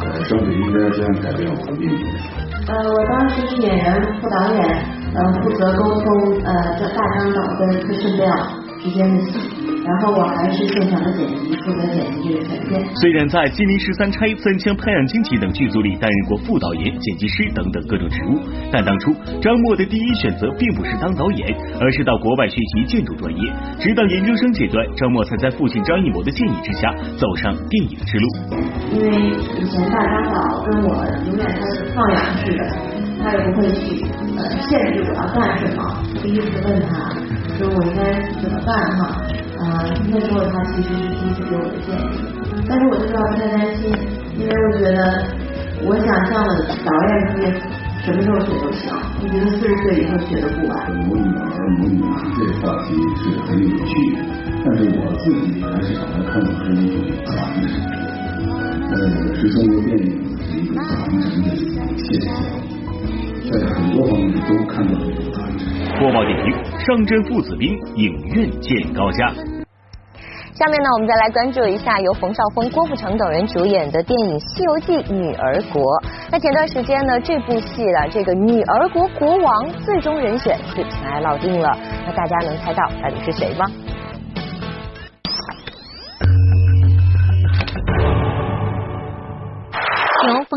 [0.00, 2.06] 呃，上学应该这样改变我的命运。
[2.68, 4.60] 呃，我当时是演员、副导演，
[5.14, 6.04] 呃，负责沟通
[6.44, 8.28] 呃这大张导跟柯胜亮
[8.82, 9.32] 之间的戏。
[9.88, 12.84] 然后我还是现场的剪辑，负责剪辑这个全片。
[12.96, 18.36] 虽然在《金陵十三钗》《三枪拍案惊奇》等剧组里担任过副导演、剪辑师等等各种职务，
[18.70, 23.50] 但当初张默的第一选择并不是当导演，而是到国外学习建筑专业。
[23.80, 28.26] 直到研究生阶段，张默才在父亲张艺谋的建议之下走上电影之路。
[28.92, 29.08] 因为
[29.56, 30.36] 以前大张导
[30.68, 30.92] 跟我
[31.32, 32.62] 永远都是放养式的，
[33.24, 34.04] 他也不会去
[34.36, 36.04] 呃限制我要干什么。
[36.20, 37.16] 第一次问他
[37.58, 39.26] 说我应该怎么办哈？
[39.58, 42.22] 啊，那时候他其实是第一次给我的建议，
[42.68, 43.90] 但是我就不要太担心，
[44.38, 44.98] 因为我觉得
[45.82, 46.50] 我想象的
[46.86, 47.50] 导演专业
[48.06, 50.72] 什么时候学都行，我觉得四十岁以后学都不晚。
[51.02, 51.42] 母女儿
[51.78, 51.98] 母女，
[52.38, 54.22] 这个话题是很有趣的，
[54.64, 57.34] 但是我自己还是把它看作是一种传
[57.66, 57.74] 承，
[58.94, 60.06] 呃，是中国电影
[60.38, 62.30] 的一个传承的一种现象，
[63.50, 65.37] 在很多方面都看到这种传承。
[65.98, 69.34] 播报点评：上阵父子兵，影院见高家。
[70.54, 75.82] 下面呢，我们再来关注一下由冯绍峰、郭富城等人主演的电影《西游记女儿国》。
[76.30, 81.76] 那前段时间呢，这部戏的这个女儿国国王最终人选是尘埃落定了。
[82.06, 83.66] 那大家能猜到到底是谁吗？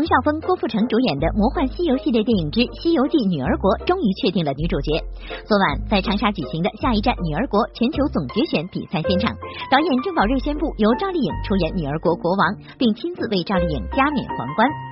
[0.02, 4.98] 冯绍峰、郭富城主演的魔幻西游系列电影之《西游记女儿国》终于确定了女主角。
[5.46, 9.30] 昨晚在长沙举行的下一站女儿国全球总决选比赛现场，
[9.70, 14.91] 导演郑宝瑞宣布由赵丽颖出演女儿国国王，并亲自为赵丽颖加冕皇冠。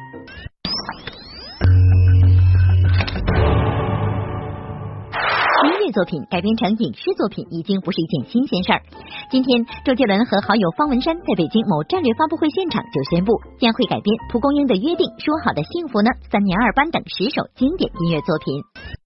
[5.92, 8.82] 作品改编成影视作品已经不是一件新鲜事儿。
[9.30, 18.99] 今天，周杰伦和好友方文山在北京某战略发布会现场就宣布，将会改编蒲公英的《约定》《说好的幸福呢》《三年二班》等十首经典音乐作品。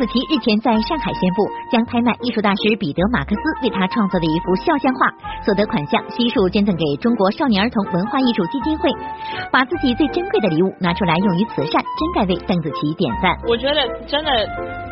[0.00, 5.12] 邓紫棋日前在上海宣布，将拍卖艺术大师彼得·马克思为他创作的一幅肖像画，
[5.44, 8.88] 所得款项悉数捐赠给中国少年儿童文化艺术基金会，
[9.52, 13.36] 把自己最珍贵的礼物拿出来用于慈善，真该为邓紫棋点赞。
[13.46, 14.30] 我觉得真的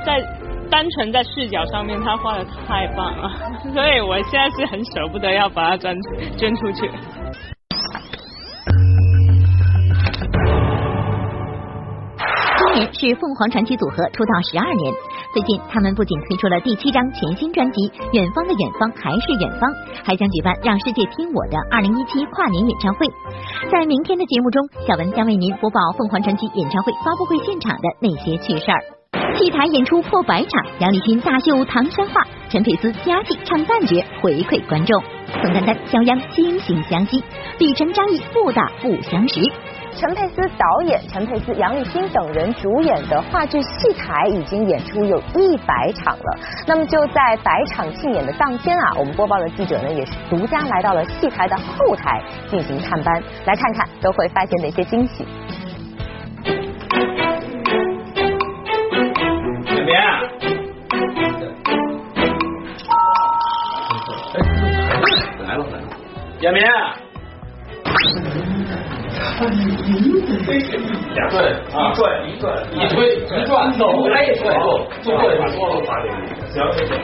[0.05, 0.21] 在
[0.69, 3.33] 单纯在视角上面，他画的太棒了，
[3.73, 5.97] 所以我现在是很舍不得要把它捐
[6.37, 6.85] 捐出去。
[12.69, 14.93] 今年是凤凰传奇组合出道十二年，
[15.33, 19.71] 最近他们不仅推出了第七张全新专辑《远方的远方还是远方》，
[20.05, 23.07] 还将举办《让世界听我的》二零一七跨年演唱会。
[23.73, 28.81] 在明天的节目中，小文将为您播报凤凰传奇演唱会发布会现场的那些趣事儿。
[29.35, 37.23] 戏台演出破百场，杨立新大秀《唐山话》，陈佩斯加戏唱旦角回馈观众，宋丹丹、肖央惺惺相惜，
[37.59, 39.41] 李晨、张译不打不相识。
[39.95, 46.39] 陈佩斯导演、陈佩斯、杨立新等人主演的话剧戏台已经演出有一百场了。
[46.67, 55.27] 那么就在百场庆演的当天啊，我们播报的记者呢也是独家来到了戏台的后台进行探班，来看看都会发现哪些惊喜。
[66.41, 66.63] 亚明。
[71.15, 74.35] 两对啊，转一转一推一转走，哎，对，
[75.03, 75.23] 就对，
[75.53, 76.07] 说了话行。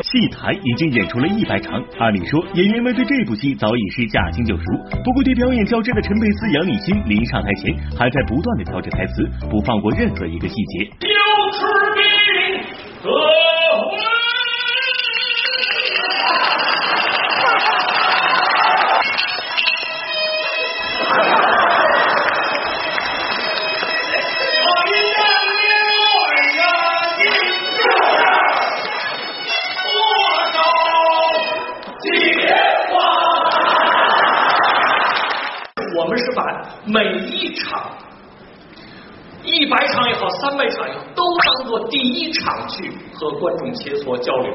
[0.02, 4.62] 戏台已经演出了一百场，按理说演员们对这部戏早已是驾轻就熟。
[5.04, 10.84] 不过对表演较真的陈佩斯、杨立新临上台前，还在不断的调整台词，不放过任何一个细节。
[10.84, 11.08] 有
[11.52, 12.02] 出兵
[13.02, 13.10] 何
[36.94, 37.90] 每一场，
[39.42, 44.54] 一百场也好，三百场也好，都当做第一场去和观众切磋交流，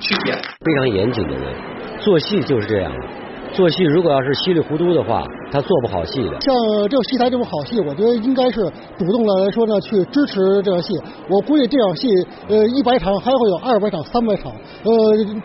[0.00, 0.36] 去演。
[0.36, 1.54] 非常严谨的人，
[2.00, 2.92] 做戏就是这样，
[3.52, 6.30] 做戏如果要是稀里糊涂的话，他做不好戏的。
[6.40, 6.54] 像
[6.88, 8.60] 这个戏台这部好戏，我觉得应该是
[8.98, 10.94] 主动的来说呢，去支持这场戏。
[11.28, 12.08] 我估计这场戏，
[12.48, 14.52] 呃，一百场还会有二百场、三百场，
[14.84, 14.92] 呃，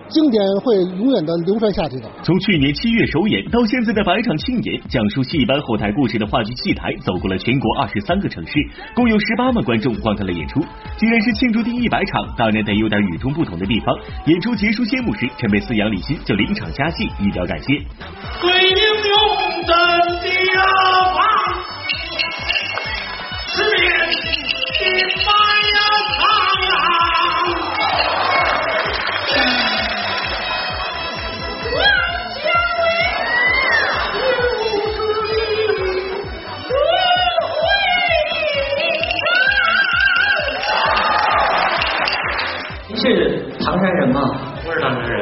[0.10, 2.10] 经典会永远的流传下去的。
[2.24, 8.54] 从去年七月首演到现在的百场庆演，讲述戏班后台故事的话剧戏台走过了全国二十三个城市，
[8.96, 10.60] 共有十八万观众观看了演出。
[10.98, 13.96] 既然是庆祝第一百场，当然得有点与众不同的地方。
[14.26, 17.74] 演出结束谢幕时，陈佩斯、杨立新就临场加戏，以表感谢。
[18.42, 20.28] 对英勇真的
[21.16, 21.20] 王，
[23.48, 23.84] 十面
[24.74, 24.82] 金
[25.26, 25.30] 马
[25.70, 25.78] 呀
[26.18, 26.22] 苍
[26.70, 26.76] 狼，
[31.74, 31.78] 王
[32.42, 32.44] 家
[32.80, 32.82] 卫
[34.20, 34.22] 有
[34.94, 34.96] 志
[35.28, 35.32] 力，
[36.68, 36.72] 追
[42.88, 43.04] 您是
[43.64, 44.18] 唐山人吗？
[44.64, 45.13] 不是唐山人，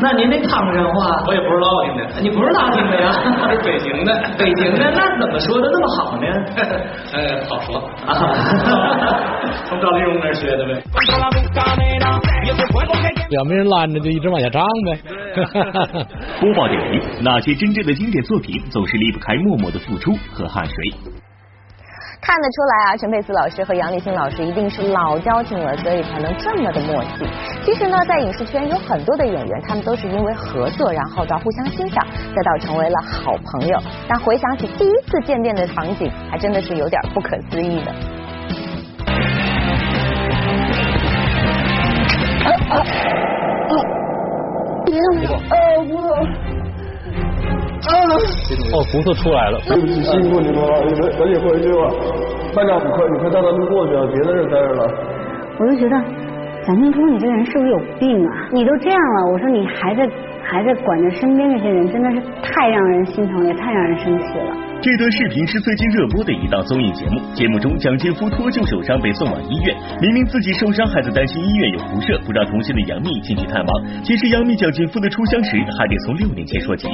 [0.00, 3.12] 那您那唐山话，我也不是拉丁的，你不是拉丁的呀？
[3.42, 6.26] 我是北京的， 北京的，那怎么说的那么好呢？
[7.14, 8.10] 呃，好说啊，
[9.66, 10.82] 从赵丽蓉那儿学的呗。
[13.30, 14.98] 两边人拦着，就一直往下唱呗。
[16.40, 21.13] 播报点评：那些真正的经典作品，总是离不开默默的付出和汗水。
[22.24, 27.28] 看得出来啊，陈佩斯老师和杨立新老师一定是老交情了，所以才能这么的默契。
[27.62, 32.02] 其实呢，在影视圈有很多的演员，他们都是因为合作，然后到互相欣赏，
[32.34, 33.78] 再到成为了好朋友。
[34.08, 37.92] 但回想起第一次见面的场景，还真的是有点不可思议的。
[44.86, 46.53] 别动我，呃，骨头。
[48.72, 49.60] 哦，骨头出来了。
[49.66, 51.90] 对不起，辛苦你们了，你们赶紧回去吧。
[52.54, 54.86] 班长，你快，你快带他们过去啊，别在这待着了。
[55.58, 55.96] 我就觉得
[56.66, 58.48] 蒋劲夫，你这个人是不是有病啊？
[58.52, 60.08] 你都这样了，我说你还在
[60.54, 64.54] 还在管着身边这些人，真的是太让人心疼，也太让人生气了。
[64.80, 67.20] 这段视频是最近热播的一档综艺节目。
[67.34, 73.84] 节目中，蒋劲夫脱臼受伤被送往医院，明明自己受伤还在担心医院有辐射，不让同行的杨幂进去探望。
[74.04, 76.86] 其实杨幂蒋劲夫的初相识还得从六年前说起。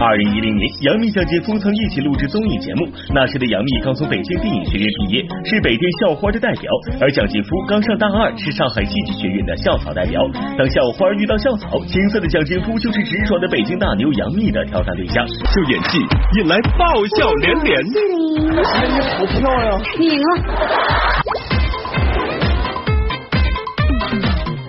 [0.00, 2.86] 二零一零年，杨幂、蒋劲夫曾一起录制综艺节目。
[3.12, 6.70] 那时的杨幂刚从北京电影学院毕业，是北电校花的代表；
[7.00, 10.22] 而蒋劲夫刚上大二，是上海戏剧学院的校草代表。
[10.56, 15.26] 当校花遇到校草，青涩的蒋劲夫就是直爽的北京大牛杨幂的挑战对象。
[15.26, 15.98] 秀演技
[16.38, 17.82] 引来爆笑连连。
[19.18, 19.82] 好漂亮！
[19.98, 21.57] 你赢了。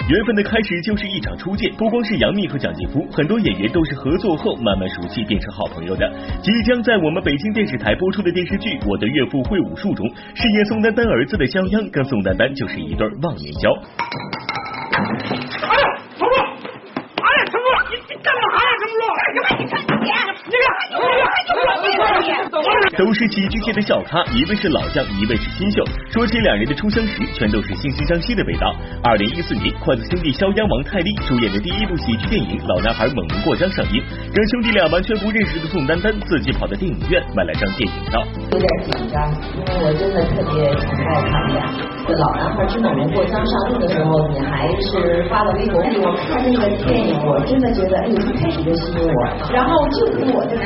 [0.10, 6.12] 缘分的开始就是一场初见，不光是杨幂和蒋劲夫，很多演员都是合作后慢慢熟悉，变成好朋友的。
[6.42, 13.70] 即将在我们北京电视台播出的电视剧《我的岳父会武术》中，饰演宋丹丹儿子的肖央跟宋丹丹就是一对忘年交。
[13.70, 15.86] 哎呀，
[16.18, 16.38] 成龙！
[16.42, 19.06] 哎呀，成龙，你你干嘛呀，成龙？
[19.14, 19.62] 干什么？
[19.62, 20.58] 你看你，你看，你
[20.98, 21.49] 看，
[22.98, 25.84] 都是喜剧界的小咖，一位是老将，一位是新秀。
[26.12, 28.76] 说起两人的初相识，全都是惺惺相惜的味道。
[29.04, 38.20] 二零一四年，筷子兄弟肖央、王太利主演的第一部喜剧电影《老男孩猛龙过江》上映，让兄弟俩完全不认识的宋丹丹自己跑到电影院买了张电影票。
[38.52, 41.72] 有点紧张，因为我真的特别崇拜他们俩。
[42.08, 45.80] 这《老男孩之猛龙过江》上映的时候，你还是发了微博。
[45.80, 49.20] 我看那个电影，我真的觉得，哎呦，一开始就吸引我，
[49.54, 50.58] 然后就给我的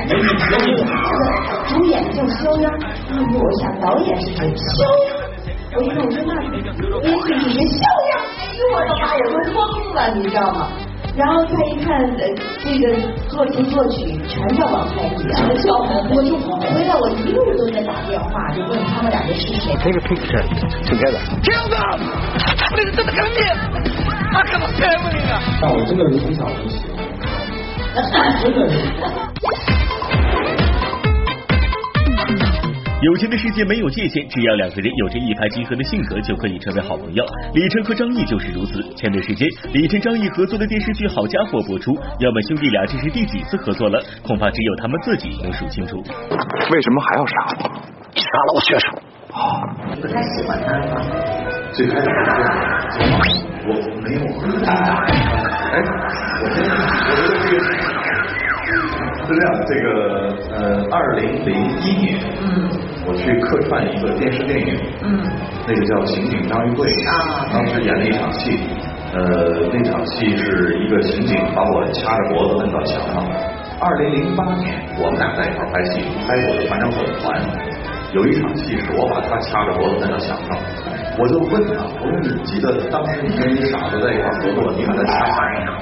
[0.82, 0.89] 男
[1.67, 4.39] 主主演叫肖央，哎呦，我想导演是谁？
[4.55, 5.11] 肖央。
[5.76, 6.32] 我一看，我说那
[7.01, 7.59] 编剧是谁？
[7.65, 10.57] 肖央，哎呦，我的妈，我都懵了，你知道吗？
[11.15, 12.26] 然后再一看，呃，
[12.63, 12.84] 这个
[13.30, 15.78] 作词作曲全叫王太利啊，叫
[16.09, 16.49] 我就回
[16.86, 19.76] 来，我一路都在打电话，就问他们两个是谁。
[19.78, 20.41] Take a picture
[20.89, 21.21] together.
[21.43, 21.99] Kill them！
[22.76, 23.38] 你是真的跟你，
[24.32, 25.39] 他可能骗不你啊！
[25.61, 26.82] 但我真的是从小就喜
[27.93, 28.74] 欢，真的是。
[33.04, 37.22] 有钱的世界没有界限，只要两个人有着一拍即合的性格，就可以成为好朋友。
[37.54, 38.82] 李晨和张译就是如此。
[38.95, 45.97] 前段时间，李晨、张译合作的电视剧《好家伙》播出，要问兄弟俩这是第几次合作了，恐怕只有他们自己能数清楚。
[46.72, 47.68] 为什么还要杀我？
[48.16, 48.95] 杀了我学生。
[49.91, 51.04] 你不太喜欢他吗？
[51.74, 52.08] 最开始
[53.68, 54.24] 我没有。
[55.76, 55.84] 哎，
[56.39, 56.72] 我真的，
[57.20, 57.84] 我觉得这个。
[59.26, 59.88] 是这样，这个
[60.51, 61.49] 呃，二零零
[61.80, 62.70] 一年，嗯，
[63.06, 65.20] 我去客串一个电视电影，嗯，
[65.68, 68.60] 那个叫《刑警张玉贵》，啊，当时演了一场戏，
[69.12, 73.20] 呃，那场戏是一个刑警把我掐着脖子摁到墙上。
[73.80, 77.36] 二零零八年，我们俩在一块拍戏，拍我的《反正粉团》，
[78.16, 80.56] 有一场戏是我把他掐着脖子摁到墙上，
[81.20, 85.76] 我就问他，我说你记得当时你跟一傻子在一块合作，你把他掐盘上。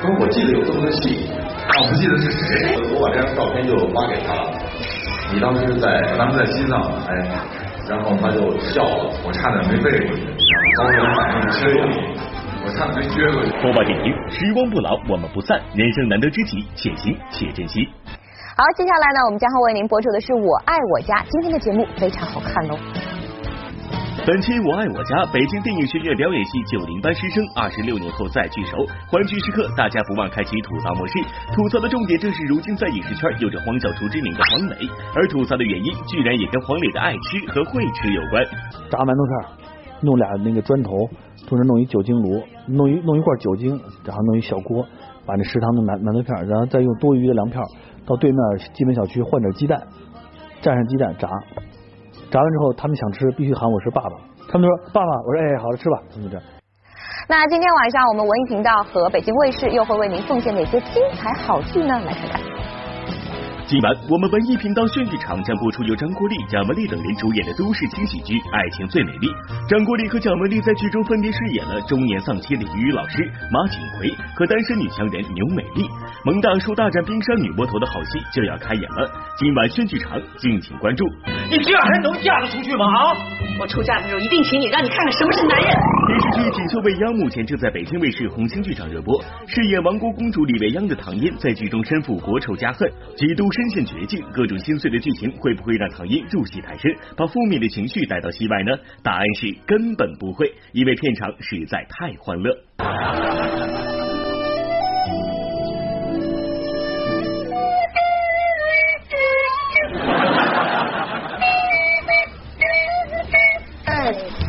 [0.00, 1.28] 他说我记得有这么个戏，
[1.68, 2.72] 但我不记得是谁。
[2.96, 4.48] 我把这张照片就发给他了。
[5.32, 7.14] 你当时在，当时在西藏，哎，
[7.88, 10.46] 然后他就笑了，我差点没背过去，
[10.76, 11.86] 高原反应吃了，
[12.64, 13.50] 我差点没撅过去。
[13.62, 17.88] 播报点评：时光不老，我们不散，人生难得知己，且行且珍惜。
[18.56, 22.78] 好，接下来呢，我们将会为您播出的是《我爱我家》，今天的节目非常好看哦。
[24.26, 28.72] 本期《我爱我家》北京电影学院表演系九零班师生二十六年后再聚首，
[29.12, 31.20] 欢聚时刻，大家不忘开启吐槽模式。
[31.52, 38.40] 吐槽的重点正是如今在影视圈有着“黄小厨”之名的黄磊，而吐槽的原因居然也跟黄磊的爱吃和会吃有关。
[38.88, 41.04] 炸馒头片，弄俩那个砖头，
[41.46, 44.88] 同时弄一酒精炉，弄一弄一罐酒精，然后弄一小锅，
[45.26, 47.60] 把那食堂的馒馒头片，然后再用多余的粮票
[48.06, 48.40] 到对面
[48.72, 49.78] 基本小区换点鸡蛋，
[50.62, 51.28] 蘸上鸡蛋炸。
[52.34, 54.10] 炸完之后，他们想吃，必须喊我是爸爸。
[54.50, 56.36] 他们说爸爸，我说哎，好了，吃吧，他们这。
[57.28, 61.94] 那今天晚上我们文艺频道和北京卫视又会为您奉献哪些精彩好剧呢？
[62.00, 62.40] 来看看。
[63.66, 69.26] 今晚我们文艺频道炫剧场将播出由张国立、蒋雯丽等人主演的都市轻喜剧《爱情最美丽》。
[69.66, 75.88] 张国立和蒋雯丽在剧中分别饰演了中年丧妻的语语老师马景奎和单身女强人牛美丽。
[76.28, 79.08] 萌大叔大战冰山女魔头的好戏就要开演了，
[79.38, 81.08] 今晚炫剧场敬请关注。
[81.48, 82.84] 你这样还能嫁得出去吗？
[82.84, 83.16] 啊！
[83.58, 85.72] 我出嫁的时候一定请你，让你看看什么是男人。
[86.06, 98.72] 电视剧《锦绣未央》目前正在北京卫视红星剧场热播，饰演亡国公主李未央的唐嫣在剧中身负国仇家恨，几度深陷绝境，各种心碎的剧情会不会让唐嫣入戏太深，把负面的情绪带到戏外呢？
[99.00, 102.50] 答案是根本不会，因为片场实在太欢乐。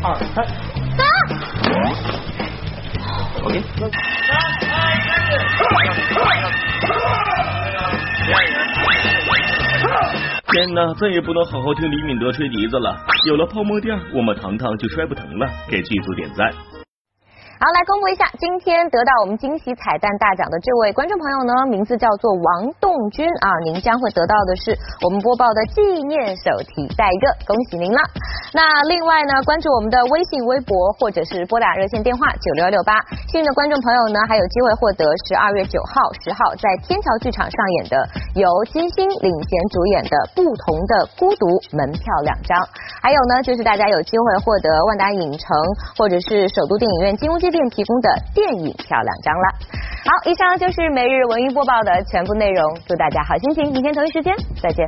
[0.02, 0.44] 二三，
[0.96, 1.04] 走。
[3.44, 3.62] OK。
[10.56, 12.96] 天哪，再也不能好好听李敏德吹笛子了。
[13.26, 15.46] 有了泡沫垫，我们糖糖就摔不疼了。
[15.68, 16.50] 给剧组点赞。
[17.58, 27.96] 好，来公布一下，今天得到我们惊喜彩蛋大奖的这位观众朋友呢，名字叫做王栋军啊，您将会得到的是我们播报的纪念手提袋一个，恭喜您了。
[28.52, 28.60] 那
[28.92, 33.00] 另外呢，关注我们的微信、微博或者是拨打热线电话九六六八，
[33.32, 37.96] 幸运的观众朋友呢，还有机会获得十二月九号、十号在天桥剧场上演的
[38.36, 42.60] 由金星领衔主演的《不同的孤独》门票两张，
[43.00, 45.48] 还有呢，就是大家有机会获得万达影城
[45.96, 49.46] 或者是首都电影院金屋街店提供的电影票两张了。
[50.04, 54.84] 好，以上就是每日文娱播报的全部内容，祝大家好心情，明天同一时间再见。